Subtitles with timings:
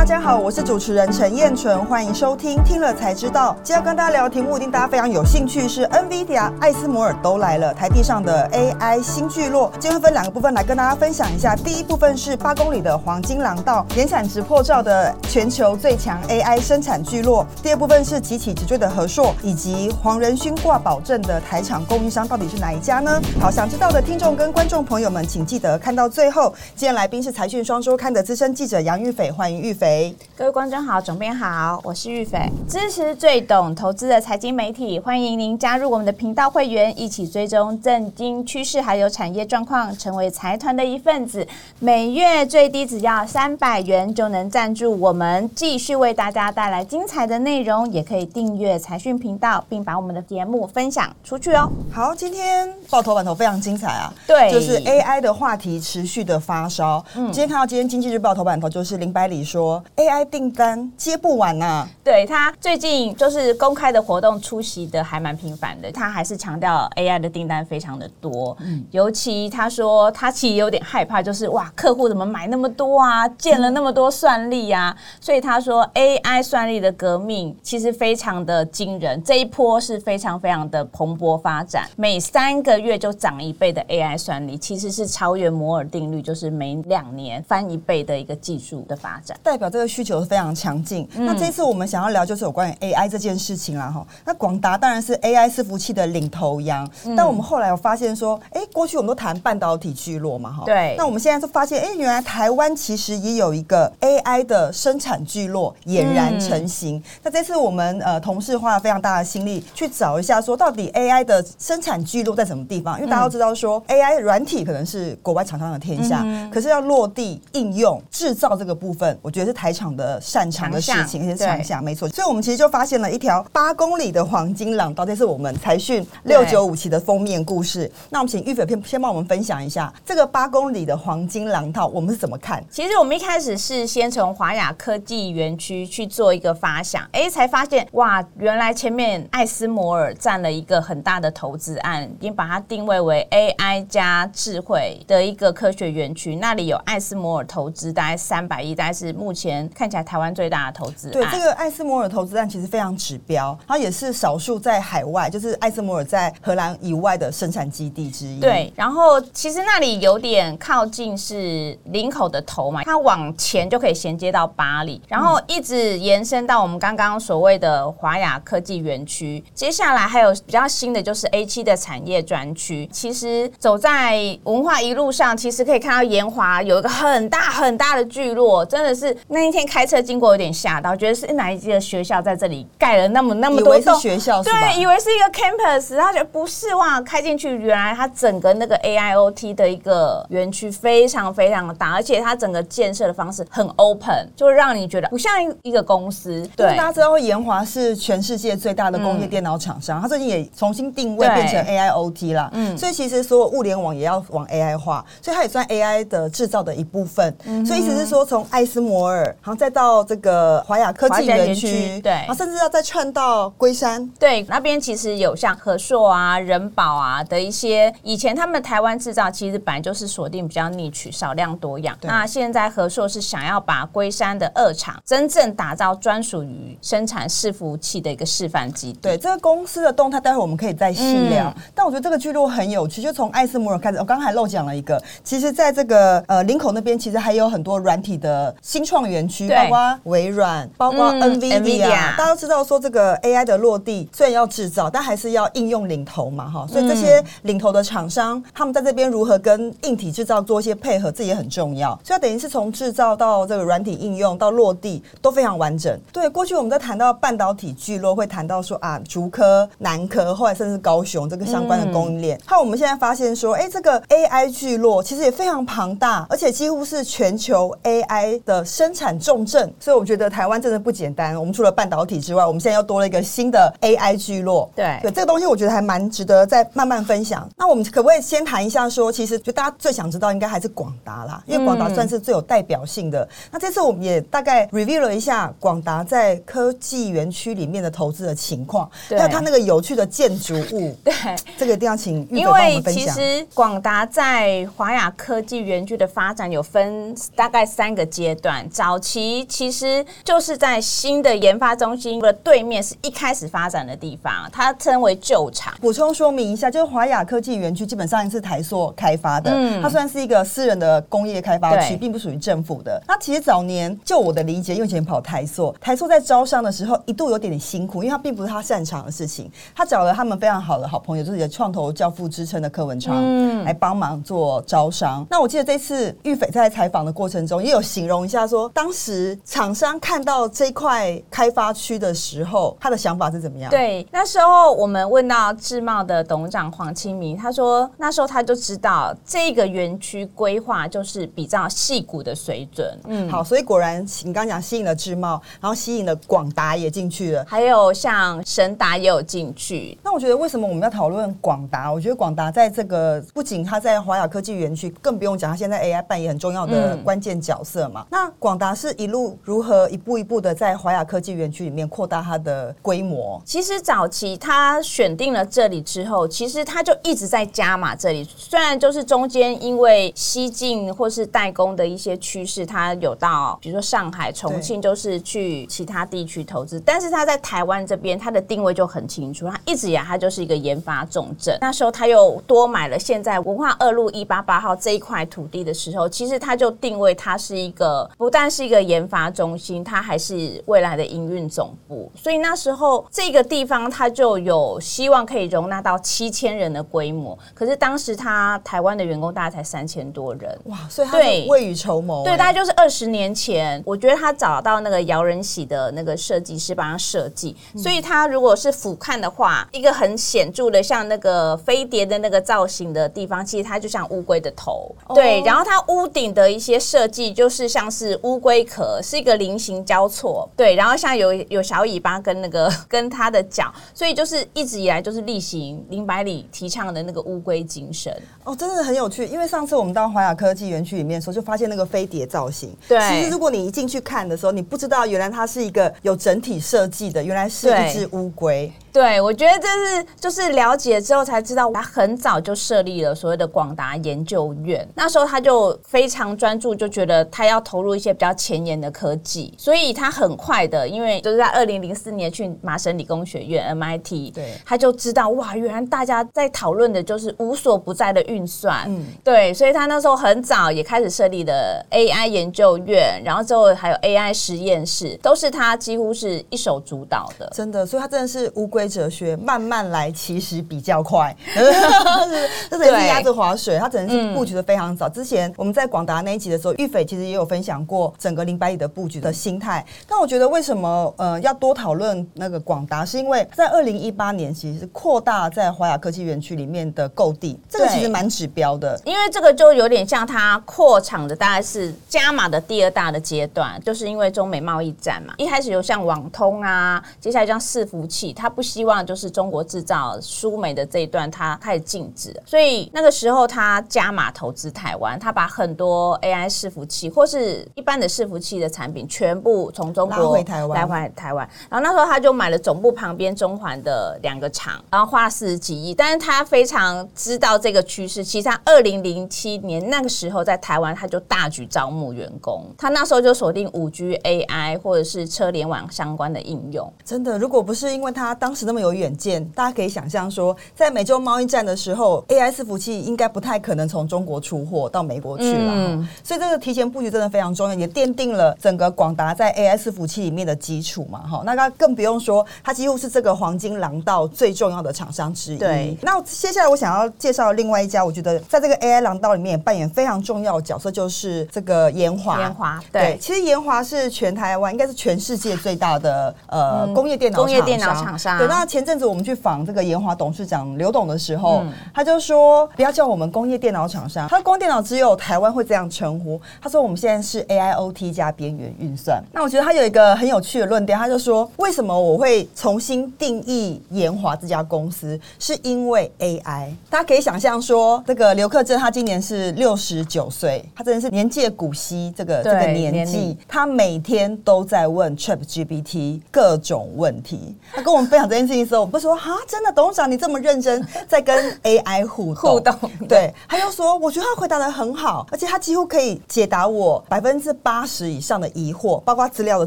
[0.00, 3.54] 大家好，我是主持人陈彦纯，欢迎收听听了才知道。
[3.62, 9.70] 今天要跟大家聊的题目，一定大家非常有兴趣，是 NVIDIA、艾斯摩尔都来了，台地上的 AI 新聚落。
[9.78, 11.54] 今天会分两个部分来跟大家分享一下。
[11.54, 17.46] 第一部分是八公里的黄金廊道，年产值破兆的全球最强 AI 生产聚落。
[17.62, 23.20] 第二部分是急起直追的和硕，以及黄仁勋挂保证的台厂供应商到底是哪一家呢？
[23.38, 26.54] 好，想知道的听众跟观众朋友们，请记得看到最后。
[26.74, 29.89] 今天来宾是财讯双周刊的资深记者杨玉斐，欢迎玉斐。
[30.36, 32.38] 各位观众好，总编好，我是玉斐，
[32.68, 41.46] 支持最懂投资的财经媒体，欢迎您加入我们的频道会员，一起追踪政经趋势还有产业状况，成为财团的一份子。
[41.78, 51.70] 每月最低只要三百元就能赞助我们，继续为大家带来精彩的内容，也可以订阅财讯频道，并把我们的节目分享出去哦。
[51.92, 57.04] 好，今天报头版头非常精彩啊，对，就是 AI 的话题持续的发烧。
[57.14, 61.88] 嗯，今天看到今天经济日报头版头就是林百里说 AI 订单接不完呐、啊。
[62.02, 68.56] 对，他最近就是公开的活动出席的还蛮频繁的，他还是强调 AI 的订单非常的多。
[68.60, 91.08] 嗯，尤其他说他其实有点害怕，就是哇，客户怎么买那么多啊，建了那么多算力啊，所以他说 AI 算力的革命其实非常的惊人，这一波是非常非常的蓬勃发展，每三个月就涨一倍的 AI 算力，其实是超越摩尔定律，就是每两年翻一倍的一个技术的发展，代表这个需求是非常强劲。
[91.14, 94.06] 嗯、那这次我们想要聊就是有关于 AI 这件事情啦，哈。
[94.24, 100.64] 那广达当然是 AI 伺服器的领头羊，嗯、但我们后来有发现说，哎，过去我们都谈半导体聚落嘛，哈。
[100.66, 100.94] 对。
[100.98, 106.96] 那我们现在就发现，哎，原来台湾其实也有一个 AI 的生产聚落俨然成型。
[106.96, 112.98] 嗯、那这次我们呃同事花了非常大的心力去找一下，说到底 AI 的生产聚落在什么地方？
[112.98, 122.08] 因为大家都知道说、嗯、AI 软体可能是国外厂商的天下，嗯、可是要落地应用制造这个部分，我觉得是台场的擅长的事情，而且强项，没错。
[122.08, 127.90] 所以，我们其实就发现了一条八公里的黄金廊道，这是我们财讯六九五期的封面故事。
[128.08, 132.64] 那我们请玉斐先先帮我们分享一下这个八公里的黄金廊道，我们是怎么看？
[132.70, 151.10] 其实我们一开始是先从华雅科技园区去做一个发想，哎，才发现哇，原来前面艾斯摩尔占了一个很大的投资案，已经把它定位为 AI 加智慧的一个科学园区，那里有艾斯摩尔投资大概三百亿，大概是目前看起来台湾最大的投资。
[151.10, 158.40] 对，这个艾斯摩尔投资案其实非常指标，它也是少数在海外，就是艾斯摩尔在荷兰以外的生产基地之一。
[158.40, 169.42] 对，然后其实那里有点靠近是林口的头嘛，它往前就可以衔接到巴黎，然后一直延伸到我们刚刚所谓的华雅科技园区。
[169.54, 172.88] 接下来还有比较新的就是 A 七的产业专区。
[172.92, 196.48] 其实走在文化一路上，其实可以看到延华有一个很大很大的聚落，真的是那一天开车经过有点吓到，觉得是哪一届的学校在这里盖了那么那么多栋学校，对，以为是一个 campus，然后觉得不是哇，开进去原来它整个那个 AIoT 的一个园区非常非常的大，而且它整个建设的方式很 open，就会让你觉得不像一个公司。
[196.56, 207.36] 对，大家知道延华是全世界最大的工业电脑厂商，它最近也重新定位变成 AIoT 了，嗯，所以其实所有物联网也要往 AI 化，所以它也算 AI 的制造的一部分。
[207.44, 221.96] 嗯、所以意思是说，从艾斯摩尔，然后再到这个华雅科技园区，对，然后甚至要再串到龟山，对，那边其实有像和硕啊、人保啊的一些，以前他们台湾制造其实本来就是锁定比较 niche 少量多样。
[222.02, 228.98] 那现在和硕是想要把龟山的二厂真正打造专属于生产伺服器的一个示范基地。
[229.02, 231.52] 对，这个公司的动态，待会我们可以再细聊。
[231.56, 251.98] 嗯、但我觉得这个聚落很有趣，就从艾斯摩尔开始，我刚刚还漏讲了一个，其实在这个呃林口那边，其实还有很多软体的新创园区，包括微软，包括 NVIDIA，、嗯、大家都知道说这个 AI 的落地虽然要制造，但还是要应用领头嘛，哈，所以这些领头的厂商，他们在这边如何跟硬体制造做一些配合，这也很重要。
[252.04, 255.98] 所以等于是从制造到这个软体应用到落地都非常完整。
[256.12, 262.40] 对，过去我们在谈到半导体聚落，会谈到说啊，竹科、南科，后来甚至高雄这个相关的供应链。
[262.48, 269.72] 那、嗯、我们现在发现说，哎，这个 AI 聚落其实也非常庞大，而且几乎是全球 AI 的生产重镇。
[269.78, 271.38] 所以我觉得台湾真的不简单。
[271.38, 274.70] 我们除了半导体之外，我们现在又多了一个新的 AI 聚落。
[274.74, 277.48] 对，对，这个东西我觉得还蛮值得再慢慢分享。
[277.56, 283.22] 那我们可不可以先谈一下说，其实就大家最想知道应该还是广达啦，因为广达算是最有代表性的。
[283.22, 290.96] 嗯、那这次我们也大概 review 了一下广达在科技园区里面的投资的情况，对还有它那个有趣的建筑物。
[291.04, 291.14] 对，
[291.56, 293.02] 这个一定要请玉斐帮我们分享。
[293.02, 305.72] 因为其实广达在华亚科技园区的发展有分大概三个阶段，早早期其实就是在新的研发中心的对面，是一开始发展的地方，它称为旧厂。
[305.80, 313.00] 补充说明一下，就是华亚科技园区基本上是台塑开发的，嗯，它算是一个私人的工业开发区，并不属于政府的。
[313.06, 319.48] 那其实早年就我的理解，因为以前跑台塑，台塑在招商的时候一度有点点辛苦，因为它并不是他擅长的事情。
[319.72, 325.24] 他找了他们非常好的好朋友，就是创投教父之称的柯文昌，嗯，来帮忙做招商。
[325.30, 333.70] 那我记得这次玉斐在采访的过程中，也有形容一下说，当时厂商看到这块开发区的时候，他的想法是怎么样？
[333.70, 342.98] 对，那时候我们问到智茂的董事长黄清明，他说那时候他就知道这个园区规划就是比较细骨的水准。
[343.04, 349.98] 嗯，好，所以果然你刚刚讲吸引了智茂，然后吸引了广达也进去了，还有像神达也有进去。
[350.02, 351.92] 那我觉得为什么我们要讨论广达？
[351.92, 358.00] 我觉得广达在这个不仅他在华雅科技园区，更不用讲，他现在 AI 扮演很重要的关键角色嘛。
[358.04, 363.40] 嗯、那广达是一路如何一步一步的在华亚科技园区里面扩大它的规模？
[363.44, 368.24] 其实早期他选定了这里之后，其实他就一直在加码这里。
[368.36, 381.58] 虽然就是中间因为西进或是代工的一些趋势，他有到比如说上海、重庆，就是去其他地区投资，但是他在台湾这边，他的定位就很清楚，他一直以来他就是一个研发重镇。
[381.60, 392.10] 那时候他又多买了现在文化二路一八八号这一块土地的时候，其实他就定位它是一个不但是一个研发中心，它还是未来的营运总部。
[392.14, 397.38] 所以那时候这个地方它就有希望可以容纳到七千人的规模。
[397.54, 400.78] 可是当时他台湾的员工大概才三千多人，哇！
[400.88, 401.18] 所以他
[401.48, 415.42] 未雨绸缪，对，大概就是二十年前，我觉得他找到那个姚仁喜的那个设计师帮他设计，所以他如果是俯瞰的话，一个很显著的像那个飞碟的那个造型的地方，其实它就像乌龟的头，对。
[415.42, 420.74] 然后它屋顶的一些设计就是像是乌龟壳，是一个菱形交错，对。
[420.74, 428.14] 然后像有有小尾巴跟那个跟它的脚，所以就是一直以来就是例行林百里提倡的那个乌龟精神。
[428.44, 432.74] 哦，真的很有趣，因为上次我们到华雅科技园区里面的时候，就发现那个飞碟造型。
[432.88, 438.72] 对，其实如果你一进去看的时候，你不知道原来它是一个有整体设计的，原来是一只乌龟。
[438.92, 444.86] 对，我觉得这是就是了解之后才知道，他很早就设立了所谓的广达研究院。
[444.94, 468.79] 那时候他就非常专注，就觉得他要投入一些比较前沿的科技，所以他很快的，因为就是在二零零四年去麻省理工学院 MIT，对，他就知道哇，原来大家在讨论的就是无所不在的运算，嗯，对，所以他那时候很早也开始设立了 AI 研究院，然后之后还有 AI 实验室，都是他几乎是一手主导的，真的，所以他真的是乌龟。
[468.88, 471.34] 哲学慢慢来，其实比较快。
[472.70, 475.08] 这等于是鸭子划水，它只能是布局的非常早。
[475.08, 479.84] 之前我们在广达那一集的时候，玉斐其实也有分享过整个林百里的布局的心态。
[480.08, 488.98] 但我觉得为什么呃要多讨论那个广达，是因为在二零一八年其实是扩大在华雅科技园区里面的购地，这个其实蛮指标的。
[489.04, 495.34] 因为这个就有点像它扩厂的大概是加码的第二大的阶段，就是因为中美贸易战嘛。
[495.36, 498.62] 一开始有像网通啊，接下来像伺服器，它不。
[498.70, 511.48] 希望就是中国制造输美的这一段，它开始禁止，所以那个时候他加码投资台湾，他把很多 AI 伺服器或是一般的伺服器的产品全部从中国回台湾，来回台湾。
[511.68, 515.92] 然后那时候他就买了总部旁边中环的两个厂，然后花了四十几亿。
[515.92, 526.88] 但是他非常知道这个趋势，其实他二零零七年那个时候在台湾，他就大举招募员工，他那时候就锁定五 G AI 或者是车联网相关的应用。
[527.04, 528.59] 真的，如果不是因为他当时。
[528.66, 535.72] 那么有远见，大家可以想象说，在美洲贸易战的时候，AI 伺服器应该不太可能从中国出货到美国去了。
[535.74, 541.20] 嗯，所以这个提前布局真的非常重要，也奠定了整个广达在 AI 伺服器里面的基础嘛。
[541.26, 545.58] 哈，那它更不用说，它几乎是这个黄金廊道最重要的厂商之一。
[545.58, 552.40] 对，那接下来我想要介绍另外一家，我觉得在这个 AI 廊道里面也扮演非常重要的角色，就是这个研华。
[552.40, 558.38] 研华，对，其实研华是全台湾，应该是全世界最大的呃工业电脑工业电脑厂商。
[558.38, 566.40] 对，那前阵子我们去访这个研华董事长刘董的时候，嗯、他就说不要叫我们工业电脑厂商，他说工业电脑只有台湾会这样称呼。
[566.60, 569.22] 他说我们现在是 AIoT 加边缘运算。
[569.32, 576.70] 那我觉得他有一个很有趣的论点，他就说为什么我会重新定义研华这家公司，是因为 AI。
[576.88, 587.54] 大家可以想象说，这个刘克珍他今年是六十九岁，他真的是年届古稀这个这个年纪，他每天都在问 ChatGPT 各种问题。
[587.72, 592.74] 他跟我们分享这件事情的时候，我不说哈，真的董事长你这么认真在跟 AI 互动互动，
[593.08, 599.66] 对，他又说我觉得他回答的很好，而且他几乎可以解答我百分之八十以上的疑惑，包括资料的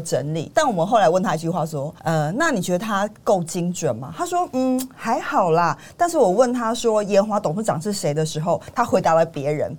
[0.00, 0.50] 整理。
[0.54, 4.12] 但我们后来问他一句话说，呃，那你觉得他够精准吗？
[4.16, 5.76] 他说，嗯，还好啦。
[5.96, 9.76] 但是我问他说研华董事长是谁的时候，他回答了别人。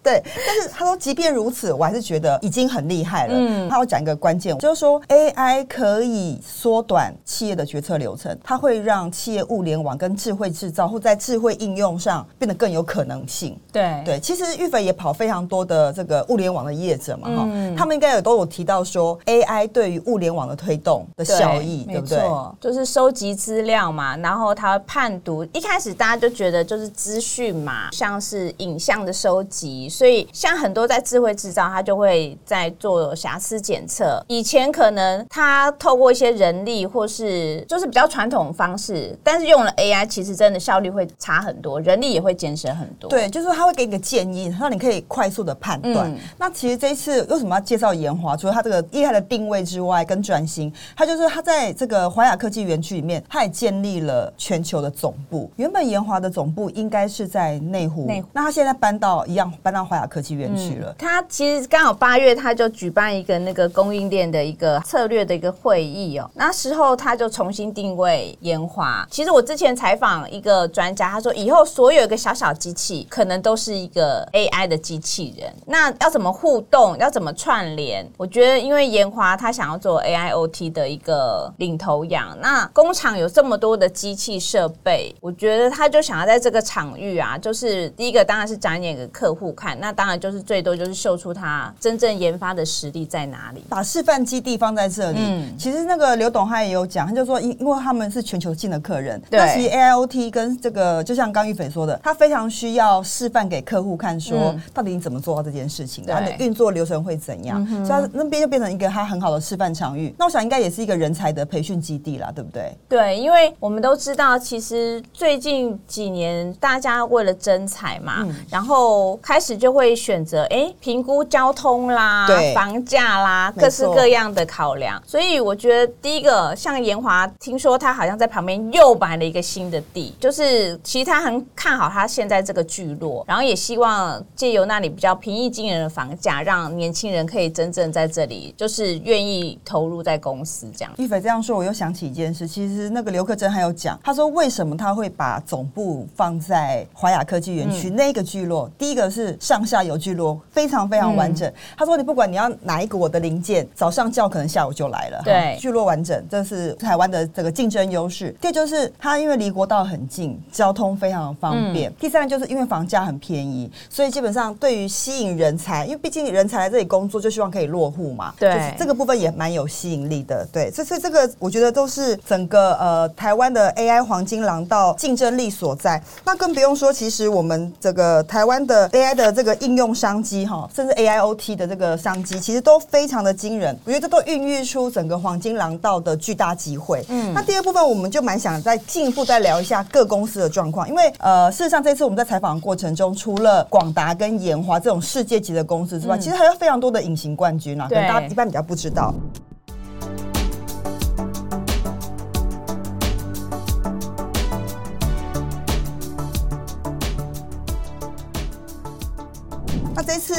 [0.00, 3.34] 对，但是他说，即便如此，我还是觉得已经很厉害了。
[3.36, 13.58] 嗯，他要讲一个关键，就是说 AI 可以缩短企业的决策流程，它会让企业物联网跟智慧制造或在智慧应用上变得更有可能性。
[13.72, 22.18] 对对，其实玉斐也跑非常多的这个物联网的业者嘛，哈、嗯，他们应该也都有提到说 AI 对于物联网的推动的效益，对，对不对？
[22.60, 25.44] 就是收集资料嘛，然后它判读。
[25.52, 29.88] 一开始大家就觉得就是资讯嘛，像是影像的收集。
[29.88, 34.22] 所以，像很多在智慧制造，它就会在做瑕疵检测。
[34.28, 43.10] 以前可能它透过一些人力，或是就是比较传统的方式，但是用了 AI，其实真的效率会差很多，人力也会节省很多。
[43.10, 46.10] 对，就是他会给你个建议，让你可以快速的判断。
[46.10, 48.36] 嗯、那其实这一次为什么要介绍研华？
[48.36, 55.50] 除了它这个厉害的定位之外，跟转型，它就是它在这个华雅科技园区里面，它也建立了全球的总部。
[55.56, 59.88] 原本研华的总部应该是在内湖，内湖，那它现在搬到一样搬到。
[59.88, 69.06] 华雅科技园区了，他其实刚好八月他就举办一个那个供应链的一个策略的一个会议哦，那时候他就重新定位烟花。
[69.08, 75.48] 其实我之前采访一个专家，他说以后所有一个小小机器可能都是一个 AI 的机器人。
[75.64, 76.98] 那要怎么互动？
[76.98, 78.04] 要怎么串联？
[78.16, 89.78] 我觉得因为烟花他想要做 AIoT 的一个领头羊，那工厂有这么多的机器设备，我觉得他就想要在这个场域啊，就是第一个当然是展演给客户看。
[89.78, 95.18] 那当然就是最多就是秀出他真正研发的实力在哪里，把示范基地放在这里。
[95.20, 110.12] 嗯，其实那个刘董他也有讲，他就说因因为他们是全球性的客人，那其实 AIoT 跟这个就像刚玉斐说的，他非常需要示范给客户看，说到底你怎么做到这件事情，它的运作流程会怎样，所以他那边就变成一个他很好的示范场域。
[110.18, 112.76] 那我想应该也是一个人才的培训基地啦，对不对？
[112.88, 119.68] 对，因为我们都知道，其实最近几年大家为了征才嘛，嗯、然后开始就。
[119.68, 124.98] 就会选择哎，评估交通啦、房价啦，各式各样的考量。
[125.06, 127.07] 所以我觉得第一个，像研华，
[127.38, 140.92] 听说他好像在旁边又买了一个新的地，就是其实他很看好他现在这个聚落，然后也希望借由那里比较平易近人的房价，让年轻人可以真正在这里，就是愿意投入在公司这样。
[140.96, 148.70] 一菲这样说，我又想起一件事，其实那个刘克珍还有讲，他说为什么他会把总部放在华亚科技园区、嗯、那个聚落？
[148.78, 149.58] 第一个是上。
[149.58, 151.48] 上下游聚落非常非常完整。
[151.48, 155.20] 嗯、他说：“你不管你要哪一个我的零件，早上叫可能下午就来了。
[155.24, 158.36] 对，聚落完整，这是台湾的这个竞争优势。
[158.38, 161.90] 第二就是它因为离国道很近，交通非常的方便。
[161.90, 168.34] 嗯、第三就是因为房价很便宜，所以基本上对于吸引人才，因为毕竟人才来这里工作，就希望可以落户嘛。
[168.38, 170.46] 对，就是这个部分也蛮有吸引力的。
[170.52, 176.02] 对，所以这个我觉得都是整个呃台湾的 AI 黄金廊道竞争力所在。
[176.24, 183.76] 那更不用说，其实我们这个台湾的 AI 的这个。”应用商机哈，甚至 AIoT 的这个商机，其实都非常的惊人。
[183.84, 186.87] 我觉得这都孕育出整个黄金廊道的巨大机会。
[187.08, 199.12] 嗯，那第二部分我们就蛮想再进一步再聊一下各公司的状况，因为呃，事实上这次我们在采访的过程中，除了广达跟研华这种世界级的公司之外，嗯、其实还有非常多的隐形冠军啊，可能大家一般比较不知道。
[199.32, 199.47] 这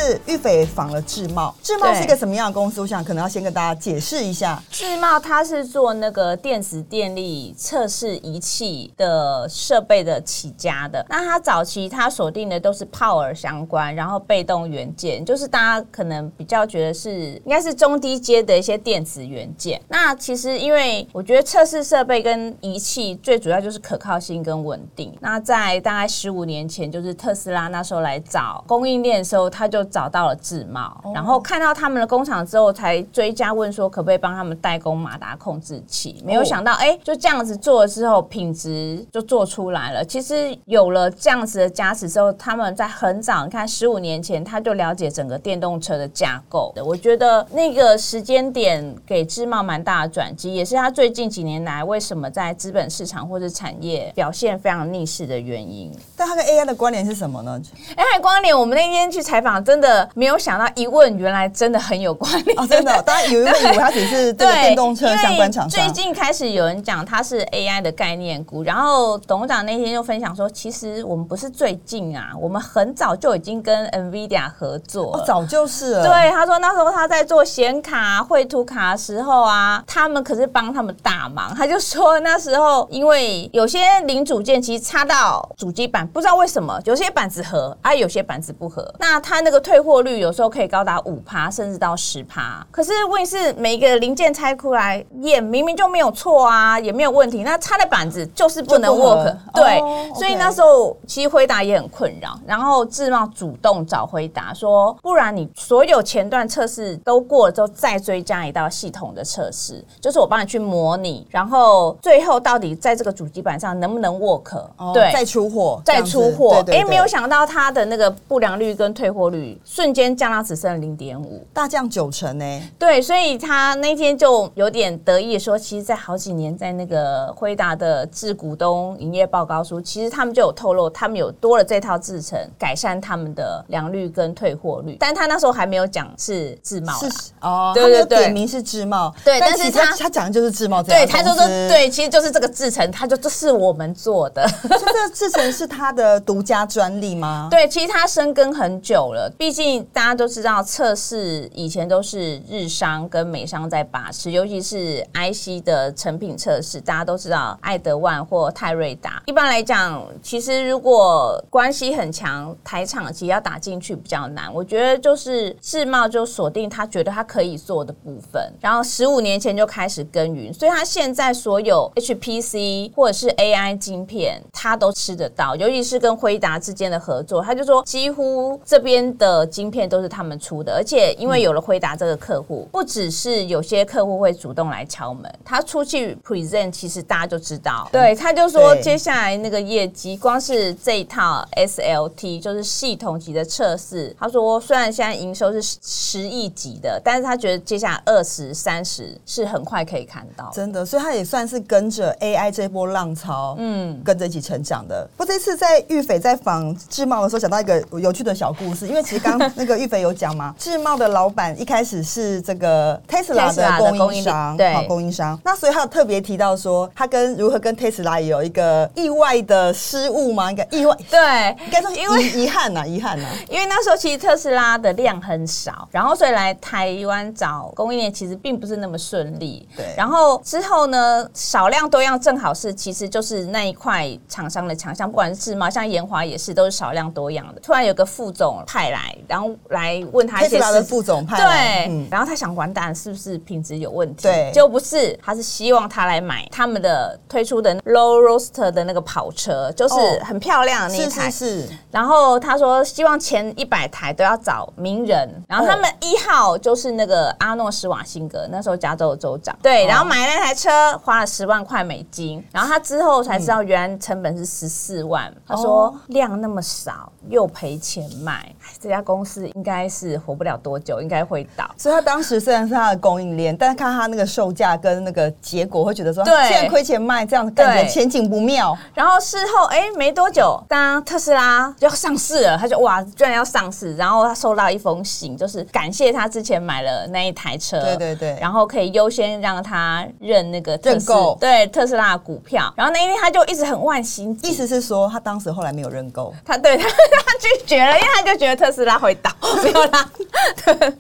[0.10, 2.82] 次育斐访了智茂，智茂是一个什么样的公司？
[2.82, 4.62] 我想可能要先跟大家解释一下。
[4.72, 11.06] 智茂它是做那个电子电力测试仪器的设备的起家的。
[11.10, 19.80] 那它早期它锁定的都是 power 相关，然后被动元件，就是大家可能比较觉得是应该是中低阶的一些电子元件。
[19.90, 25.16] 那其实因为我觉得测试设备跟仪器最主要就是可靠性跟稳定。
[25.20, 29.50] 那在大概十五年前，就是特斯拉那时候来找供应链的时候。
[29.50, 36.22] 他就找到了智茂，然后看到他们的工厂之后，才追加问说可不可以帮他们代工马达控制器。
[36.24, 40.06] 没有想到，哎，就这样子做了之后，品质就做出来了。
[40.06, 46.74] 其实有了这样子的加持之后，他们在很早，你看十五年前他就了解整个电动车的架构。
[46.86, 55.92] 我觉得那个时间点给智茂蛮大的转机，也是他最近几年来为什么在资本市场或者产业表现非常逆势的原因。
[56.16, 57.60] 但它跟 AI 的关联是什么呢
[57.96, 59.50] ？AI 关联，我们那天去采访。
[59.64, 62.60] 真的没有想到一问，原来真的很有关联。
[62.60, 65.70] 哦，真的， 大家以为以为他只是这个电动车相关厂商。
[65.70, 76.04] 最近开始有人讲它是 AI 的概念股，然后董事长那天就分享说，其实我们不是最近啊，我们很早就已经跟 NVIDIA 合作，哦，早就是了。
[76.04, 81.54] 对，他说那时候他在做显卡、绘图卡的时候啊，他们可是帮他们大忙。
[81.56, 92.66] 他就说那时候因为有些零组件其实插到主机板，不知道为什么有些板子合，啊，有些板子不合，那他那个退货率有时候可以高达五趴，甚至到十趴。
[92.72, 99.36] 可是问题是每一个零件拆出来验，明明就没有错啊，也没有问题，那插的板子就是不能 work。
[99.54, 116.64] 对，哦、所以那时候其实辉达也很困扰，然后智茂主动找辉达说，不然你所有前段测试都过了之后，再追加一道系统的测试，就是我帮你去模拟，然后最后到底在这个主机板上能不能 work？、哦、对，再出货，再出货。
[116.68, 122.62] 哎，没有想到它的那个不良率跟退货率瞬间降到只剩零点五，大降九成呢。
[122.78, 134.98] 对，所以他那天就有点得意说，其实，在好几年在那个辉达的致股东营业报告书，其实他们就有透露，他们有多了这套制程，改善他们的良率跟退货率。
[135.00, 137.10] 但他那时候还没有讲是自贸，是
[137.42, 147.48] 哦，对对对，点名是自贸，对，但是他他讲的就是自贸，对，他就说对，其实就是这个制程，他就这是我们做的， 这个制程是他的独家专利吗？
[147.52, 159.24] 对，其实他深耕很久了，毕毕竟大家都知道，测试以前都是日商跟美商在把持，尤其是 IC 的成品测试，大家都知道爱德万或泰瑞达。
[159.26, 164.54] 一般来讲，其实如果关系很强，台厂其实要打进去比较难。
[164.54, 205.08] 我觉得就是致茂就锁定他觉得他可以做的部分，然后十五年前就开始耕耘，所以他现在所有 HPC 或者是 AI 晶片，他都吃得到，尤其是跟辉达之间的合作，他就说几乎这边的晶片都是他们出的，而且因为有了辉达这个客户，不只是有些客户会主动来敲门，他出去 present，其实大家就知道，对，他就说接下来那个业绩，光是这一套 SLT 就是系统级的测试，他说虽然现在营收是十亿级的，但是他觉得接下来二十三十是很快可以看到，真的，所以他也算是跟着 AI 这波浪潮，嗯，跟着一起成长的。
[205.18, 215.40] 不，这次在玉斐在访智茂的时候，想到一个有趣的小故事，因为其实刚刚那个玉斐有讲嘛， 致茂的老板一开始是这个 Tesla 的供应商，对，供应商。
[215.44, 220.50] 那所以他有特别提到说，他跟如何跟 Tesla 也有一个意外的失误吗？
[220.50, 229.68] 应该意外，对，应该说因为遗憾呐，遗憾呐，因为那时候其实特斯拉的量很少，然后所以来台湾找供应链其实并不是那么顺利。
[229.76, 237.60] 对，然后之后呢，少量多样正好是其实就是那一块厂商的强项，不管是致茂，像延华也是都是少量多样的。
[237.62, 240.80] 突然有个副总派来，然后来问他一些的。
[240.90, 244.24] 副总派来，对，然后他想完蛋，是不是品质有问题？
[244.24, 251.30] 对，就不是，他是希望他来买他们的推出的 Low Roaster 的那个跑车，就是很漂亮的那一台。
[251.30, 251.68] 是。
[251.92, 259.56] 然后他说希望前一百台都要找名人，然后他们一号就是那个阿诺施瓦辛格，那时候加州的州长。
[259.62, 265.32] 对，然后买那台车花了十万块美金，然后他之后才知道原来成本是十四万。
[265.46, 267.12] 他说量那么少。
[267.28, 271.68] 又赔钱卖，这家公司应该是活不了多久，应该会倒。
[271.76, 278.78] 所以他当时虽然是他的供应链，但是看他那个售价跟那个结果，会觉得说，对，现在亏钱卖，这样感觉前景不妙。
[278.94, 292.72] 然后事后，哎，没多久，当特斯拉就要上市了，他就哇，居然要上市，然后他收到一封信，就是感谢他之前买了那一台车，对对对，然后可以优先让他认那个认购，对特斯拉的股票。
[292.78, 296.88] 然后那一天他就一直很万幸，意思是说他当时后来没有认购，他对他。
[297.26, 299.32] 他拒绝了，因为他就觉得特斯拉会倒，
[299.64, 300.10] 没有啦。
[300.66, 300.94] 对，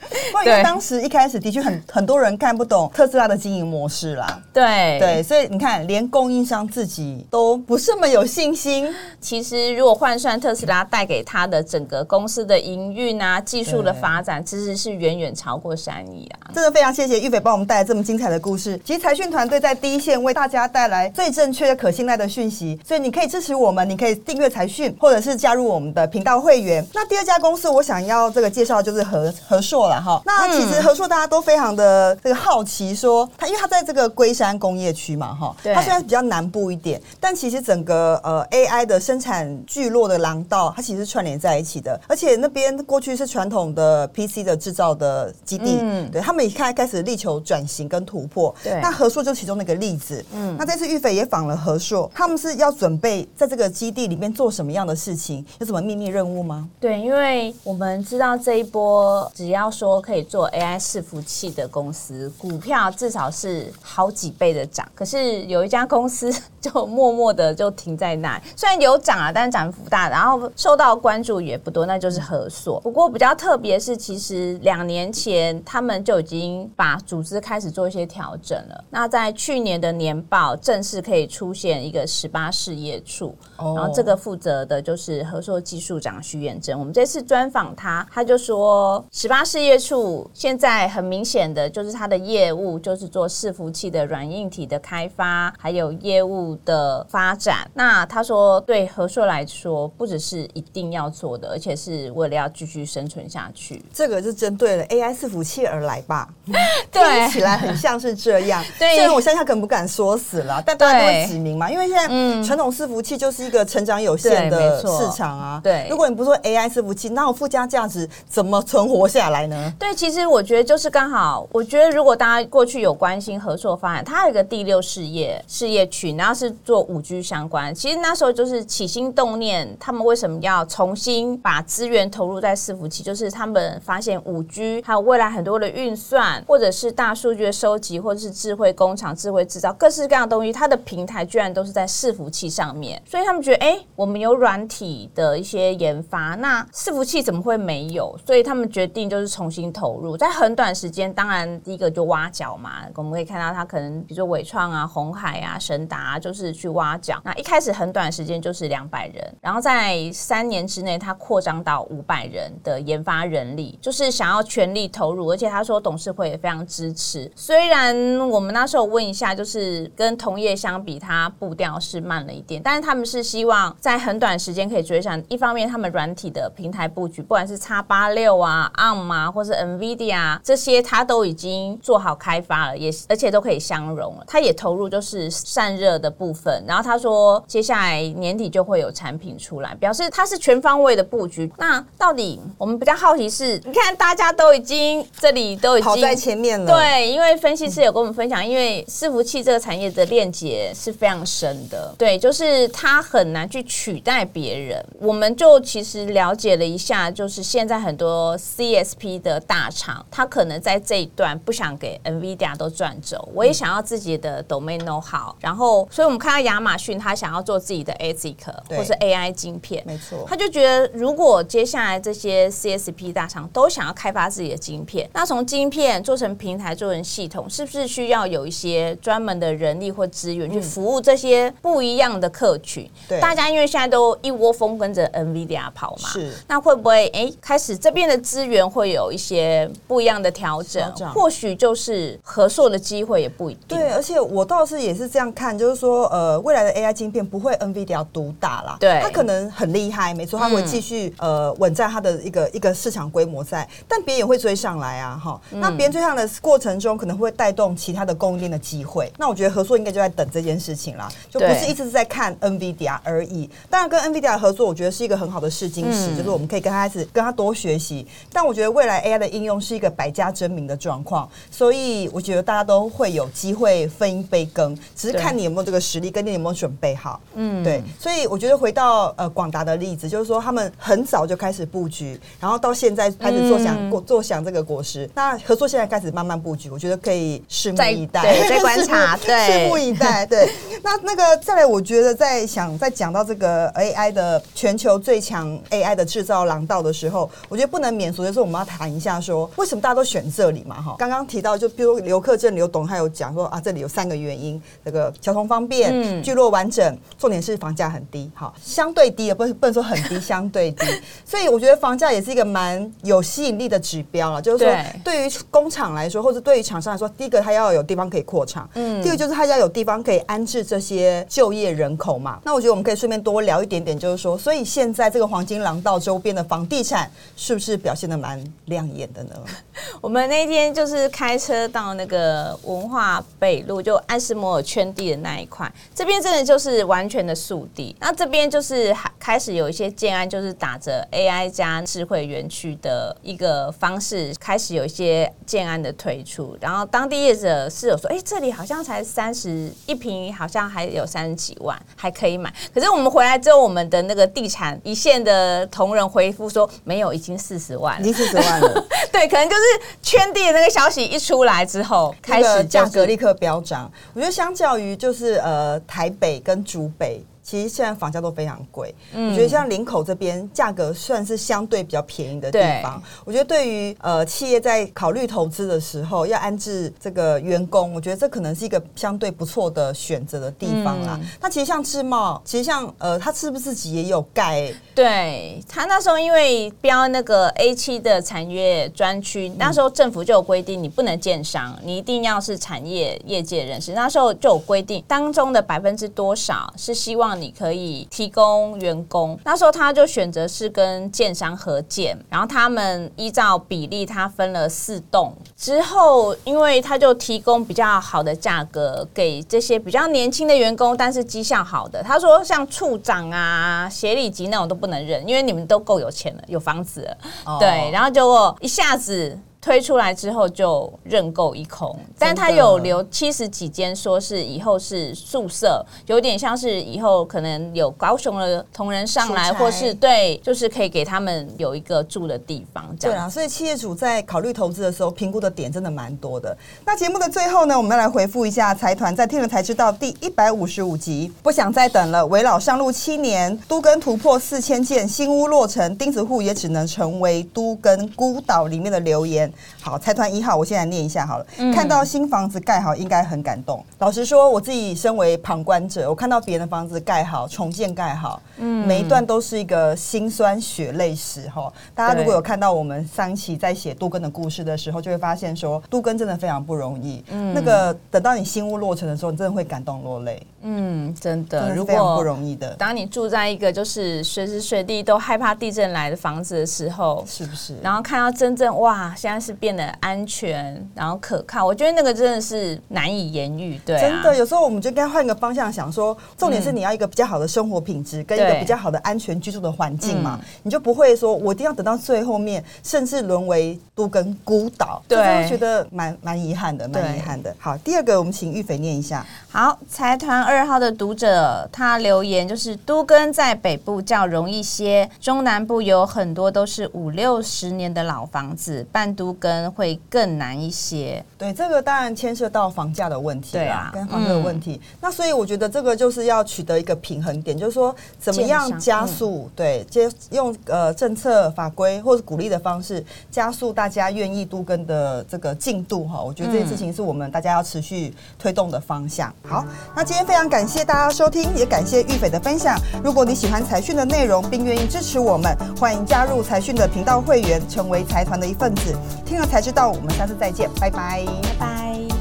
[0.46, 4.42] 因为当时一开始的确很很多人看不懂特斯拉的经营模式啦。
[4.54, 8.94] 对对，所以你看，连供应商自己都不是那么有信心。
[9.22, 16.52] 其实，如果换算特斯拉带给他的整个公司的营运啊、技术的发展，其实是远远超过三亿啊。
[16.54, 18.80] 真的非常谢谢玉斐帮我们带来这么精彩的故事。
[18.84, 26.86] 其实财讯团队在第一线为大家带来最正确、可信赖的讯息，所以你可以支持我们，你可以订阅财讯，或者是加入我们的频道会员。
[26.94, 30.21] 那第二家公司，我想要这个介绍就是和和硕了哈。
[30.25, 41.99] 那其实和硕大家都非常的这个好奇，说他因为他在这个龟山工业区嘛哈，它虽然比较南部一点，但其实整个呃 AI 的生产聚落的廊道，它其实是串联在一起的。
[42.08, 48.54] 而且那边过去是传统的 PC 的制造的基地，嗯，对他们也开开始力求转型跟突破。
[48.63, 50.23] 对，那和硕就其中的一个例子。
[50.34, 55.45] 嗯，那这次玉斐也访了和硕，他们是要准备在这个基地里面做什么样的事情？
[55.60, 56.67] 有什么秘密任务吗？
[56.80, 64.88] 对，因为我们们知道这一波，只要说可以做 AI 伺服器的公司，股票至少是好几倍的涨。
[64.95, 72.79] 可是有一家公司 就默默的就停在那，虽然有涨啊，但是涨幅大，然后受到关注也不多，那就是合硕。
[72.82, 78.84] 不过比较特别是，其实两年前他们就已经把组织开始做一些调整了。
[78.89, 86.77] 那在去年的年报正式可以出现一个十八事业处，然后这个负责的就是合硕技术长徐远征。
[86.77, 97.69] 我们这次专访他，他就说十八事业处现在很明显的就是他的业务就是做伺服器的软硬体的开发，还有业务的发展。
[97.74, 103.84] 那他说对和硕来说，不只是一定要做的，而且是为了要继续生存下去。
[103.93, 106.30] 这个是针对了 AI 伺服器而来吧？
[106.91, 108.63] 对，听起来很像是这样。
[108.80, 112.08] 对，虽然我现在他可能不敢说死了，但大家都会指明嘛，因为现在
[112.43, 115.60] 传统伺服器就是一个成长有限的市场啊。
[115.63, 119.74] 对，如果你不说 AI 伺服器，那我附加价值怎么存活下来呢？
[119.80, 127.74] 对，其实我觉得就是刚好，我觉得如果大家过去有关心合作方案，它有一个第六事业事业群，然后是做五 G 相关。
[127.74, 133.02] 其实那时候就是起心动念，他们为什么要重新把资源投入在伺服器？
[133.02, 143.02] 就是他们发现五 G 还有未来很多的运算，或者是大数据的收集，或者是智慧工厂、智慧制造，各式各样的东西，它的平台居然都是在伺服器上面。
[143.10, 148.15] 所以他们觉得，哎，我们有软体的一些研发，那伺服器怎么会没有？
[148.25, 152.84] 所以他们决定就是重新投入，在很短时间，当然第一个就挖角嘛。
[152.95, 157.19] 我们可以看到，他可能比如说伟创啊、红海啊、神达啊，就是去挖角。
[157.23, 165.32] 那一开始很短时间就是两百人，然后在三年之内，他扩张到五百人的研发人力，就是想要全力投入。
[165.32, 167.32] 而且他说董事会也非常支持。
[167.36, 167.95] 虽然
[168.30, 175.21] 我们那时候问一下，就是跟同业相比，他步调是慢了一点，但是他们是希望在很短时间可以追上。
[175.30, 184.24] 一方面，他们软体的平台布局，不管是叉八六啊、ARM 啊，或是 NVIDIA 这些，它都已经做好开发了，也而且都可以相容了。
[184.26, 191.48] 它也投入就是散热的部分，然后他说接下来年底就会有产品出来，表示它是全方位的布局。
[191.60, 204.84] 那到底我们比较好奇是，你看大家都已经这里都已经跑在前面了，对，因为分析师有跟我们分享，因为伺服器这个产业的链接是非常深的，对，就是它很难去取代别人。
[205.00, 215.36] 我们就其实了解了一下，就是现在很多 CSP 的大厂，他可能在这一段不想给 NVIDIA 都赚走，我也想要自己的 domain know how。
[215.41, 218.38] 然后，所以我们看到亚马逊，他想要做自己的 ASIC
[218.69, 232.89] 或是 AI 晶片，没错，他就觉得如果接下来这些 CSP 大厂都想要开发自己的晶片，那从晶片做成平台，做成系统，是不是需要有一些专门的人力或资源去服务这些不一样的客群？
[233.10, 240.93] 对，大家因为现在都一窝蜂跟着 NVIDIA 跑嘛，是，那会不会哎开始这边的资源会有一些不一样的调整？
[241.13, 243.78] 或许就是合作的机会也不一定。
[243.78, 259.12] 对，而且我倒是也是这样看，就是说呃，未来的 AI 晶片不会 NVIDIA 独大啦，对，它可能很厉害，没错，它会继续呃稳在它的一个一个市场规模在，但别人也会追上来啊，哈，那别人追上的过程中可能会带动其他的供应链的机会。
[259.17, 263.50] 那我觉得合作应该就在等这件事情啦，就不是一直是在看 NVIDIA 而已。
[263.69, 268.06] 当然跟 NVIDIA 合作，我觉得是一个很好的试金石，就是我们可以跟他一起跟他多学习。
[268.32, 277.20] 但我觉得未来 AI 的应用是一个百家争鸣的状况，所以我觉得大家都会有机会分一杯羹，只是看你有没有这个实力，跟你有没有准备好。
[277.36, 277.82] 嗯，对。
[278.00, 285.10] 所以我觉得回到呃广达的例子，就是说他们很早就开始布局，然后到现在开始坐享过坐享这个果实。
[285.16, 290.26] 那合作现在开始慢慢布局，我觉得可以拭目以待，对，再观察， 对，拭目以待。
[290.26, 290.50] 对，
[290.84, 300.82] 那那个再来，我觉得在想在讲到这个 AI 的全球最强 AI 的制造廊道的时候，我觉得不能免俗的是我们要谈一下说，为什么大家都选这里嘛？
[300.82, 310.86] 哈，刚刚提到就比如刘克正刘董他有讲说啊，这里有三个原因，这个交通方便，嗯，聚落完整，重点是房价很低，好，相对低也不不能说很低，相对低，
[311.24, 315.20] 所以我觉得房价也是一个蛮有吸引力的指标了，就是说对。
[315.20, 322.39] 于工厂来说，或者对于厂商来说，第一个他要有地方可以扩厂，嗯，第二个就是他要有地方可以安置这些就业人口嘛。
[322.46, 329.36] 那我觉得我们可以顺便多聊一点点，就是说，所以现在这个黄金廊道周边的房地产是不是表现的蛮亮眼的呢？
[329.99, 337.95] 我们那天就是开车到那个文化北路，就安斯摩尔圈地的那一块，这边真的就是完全的速地。
[337.99, 346.58] 那这边就是开始有一些建安，就是打着 AI 加智慧园区的一个方式，开始有一些建安的推出。
[346.62, 352.53] 然后当地业者是有说，哎，这里好像才三十一平，好像还有三十几万，还可以买。
[352.73, 358.86] 可是我们回来之后，我们的那个地产一线的同仁回复说，没有，已经四十万，已经四十万了。
[359.12, 359.62] 对，可能就是
[360.02, 363.91] 圈地的那个消息一出来之后，开始价格立刻飙涨。
[364.13, 367.24] 我觉得相较于就是呃台北跟竹北。
[367.50, 373.02] 其实现在房价都非常贵，嗯，我觉得像林口这边价格算是相对比较便宜的地方。
[373.26, 381.20] 我觉得对于呃企业在考虑投资的时候，要安置这个员工，我觉得这可能是一个相对不错的选择的地方啦。
[381.42, 384.72] 那其实像智茂，其实像呃，他是不是自己也有盖？
[384.94, 393.94] 对，他那时候因为标那个 A 七的产业专区，那时候政府就有规定，你不能建商，你一定要是产业业界人士。
[393.94, 397.38] 那时候就有规定，当中的百分之多少是希望。
[397.39, 419.38] 你可以提供员工，那时候他就选择是跟建商合建，然后他们依照比例，他分了四栋之后，因为他就提供比较好的价格给这些比较年轻的员工，但是绩效好的，他说像处长啊、协理级那种都不能认，因为你们都够有钱了，有房子了，哦、对，然后结果一下子。
[419.62, 432.84] 推出来之后就认购一空，但他有留七十几间，说是以后是宿舍，有点像是以后可能有高雄的同仁上来，或是对，就是可以给他们有一个住的地方。
[432.98, 433.17] 这样。
[433.17, 436.58] 对啊，所以企业主在考虑投资的时候，评估的点真的蛮多的。
[436.86, 442.26] 那节目的最后呢，我们要来回复一下财团在听了才知道第一百五十五集，不想再等了。
[442.28, 449.50] 围老上路七年，都跟突破四千件，新屋落成，钉子户也只能成为都跟孤岛里面的留言。
[449.82, 451.45] 好，财团一号，我先来念一下好了。
[451.58, 453.84] 嗯、看到新房子盖好，应该很感动。
[454.00, 461.72] 老实说，我自己身为旁观者，我看到别人的房子盖好、重建盖好，嗯，每一段都是一个辛酸血泪史哈。
[461.95, 467.24] 大家如果有看到我们上期在写杜根的故事的时候，就会发现说，杜根真的非常不容易。
[467.32, 470.45] 嗯，那个等到你新屋落成的时候，你真的会感动落泪。
[470.62, 472.74] 嗯，真的，非常不容易的。
[472.76, 477.78] 当你住在一个就是随时随地都害怕地震来的房子的时候，是不是？
[477.82, 483.80] 然后看到真正哇，现在是变得安全，然后可靠，我觉得那个真的是难以言喻。
[483.86, 495.02] 对啊，真的，有时候我们就该换个方向想说，重点是你要一个比较好的生活品质，跟一个比较好的安全居住的环境嘛，你就不会说我一定要等到最后面，甚至沦为都跟孤岛。
[495.08, 497.56] 对，我觉得蛮蛮遗憾的，蛮遗憾的。
[497.60, 499.25] 好，第二个我们请玉斐念一下。
[499.49, 500.39] 好，财团。
[500.49, 511.24] 二号的读者他留言就是都跟在北部较容易些，中南部有很多都是五六十年的老房子，办都更会更难一些。
[511.38, 514.82] 对，这个当然牵涉到房价的问题，对啊，跟房价的问题。
[514.82, 526.20] 嗯、那所以我觉得这个就是要取得一个平衡点，就是说怎么样加速，嗯、对，接用呃政策法规或者鼓励的方式加速大家愿意都更的这个进度哈。
[526.20, 529.32] 我觉得这件事情是我们大家要持续推动的方向。
[529.44, 529.63] 好，
[529.96, 530.39] 那今天非常。
[530.39, 532.80] 非常感谢大家收听，也感谢玉斐的分享。
[533.04, 538.96] 如果你喜欢财讯的内容，并愿意支持我们，欢迎加入财讯的频道会员，成为财团的一份子。
[539.25, 541.25] 听了才知道我们下次再见拜拜。
[541.43, 542.18] 拜拜。